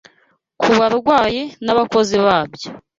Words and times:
ku 0.61 0.69
barwayi 0.79 1.41
n’abakozi 1.65 2.15
babyo 2.25 2.69